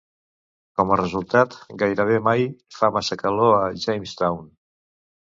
Com 0.79 0.93
a 0.93 0.95
resultat, 1.01 1.57
gairebé 1.81 2.17
mai 2.27 2.41
fa 2.77 2.89
massa 2.95 3.17
calor 3.25 3.53
a 3.59 3.61
Jamestown. 3.85 4.49